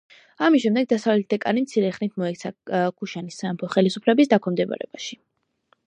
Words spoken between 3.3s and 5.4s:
სამეფოს ხელისუფლების დაქვემდებარებაში.